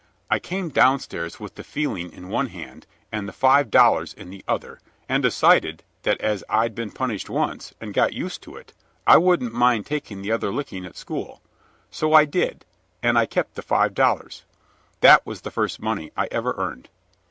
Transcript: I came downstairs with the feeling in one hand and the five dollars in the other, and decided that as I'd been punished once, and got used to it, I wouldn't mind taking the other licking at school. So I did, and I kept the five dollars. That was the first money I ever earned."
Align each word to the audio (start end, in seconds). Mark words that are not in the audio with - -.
I 0.31 0.39
came 0.39 0.69
downstairs 0.69 1.39
with 1.39 1.53
the 1.53 1.63
feeling 1.63 2.11
in 2.11 2.29
one 2.29 2.47
hand 2.47 2.87
and 3.11 3.27
the 3.27 3.31
five 3.31 3.69
dollars 3.69 4.15
in 4.15 4.31
the 4.31 4.43
other, 4.47 4.79
and 5.07 5.21
decided 5.21 5.83
that 6.01 6.19
as 6.19 6.43
I'd 6.49 6.73
been 6.73 6.89
punished 6.89 7.29
once, 7.29 7.75
and 7.79 7.93
got 7.93 8.11
used 8.13 8.41
to 8.41 8.55
it, 8.55 8.73
I 9.05 9.17
wouldn't 9.17 9.53
mind 9.53 9.85
taking 9.85 10.23
the 10.23 10.31
other 10.31 10.51
licking 10.51 10.85
at 10.87 10.97
school. 10.97 11.43
So 11.91 12.13
I 12.15 12.25
did, 12.25 12.65
and 13.03 13.15
I 13.15 13.27
kept 13.27 13.53
the 13.53 13.61
five 13.61 13.93
dollars. 13.93 14.43
That 15.01 15.23
was 15.23 15.41
the 15.41 15.51
first 15.51 15.79
money 15.79 16.11
I 16.17 16.25
ever 16.31 16.55
earned." 16.57 16.89